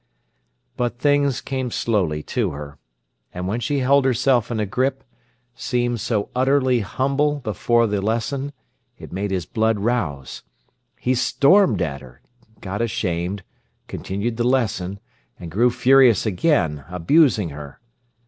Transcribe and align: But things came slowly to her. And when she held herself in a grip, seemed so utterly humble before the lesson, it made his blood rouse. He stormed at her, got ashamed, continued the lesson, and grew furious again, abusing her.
But 0.77 0.97
things 0.97 1.41
came 1.41 1.69
slowly 1.69 2.23
to 2.23 2.49
her. 2.53 2.79
And 3.35 3.47
when 3.47 3.59
she 3.59 3.81
held 3.81 4.03
herself 4.03 4.49
in 4.49 4.59
a 4.59 4.65
grip, 4.65 5.03
seemed 5.53 5.99
so 5.99 6.29
utterly 6.35 6.79
humble 6.79 7.35
before 7.41 7.85
the 7.85 8.01
lesson, 8.01 8.51
it 8.97 9.11
made 9.11 9.29
his 9.29 9.45
blood 9.45 9.77
rouse. 9.77 10.41
He 10.99 11.13
stormed 11.13 11.83
at 11.83 12.01
her, 12.01 12.19
got 12.61 12.81
ashamed, 12.81 13.43
continued 13.87 14.37
the 14.37 14.43
lesson, 14.43 14.99
and 15.39 15.51
grew 15.51 15.69
furious 15.69 16.25
again, 16.25 16.83
abusing 16.89 17.49
her. 17.49 17.79